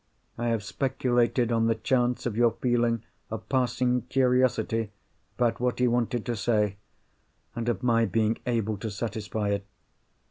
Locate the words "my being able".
7.83-8.77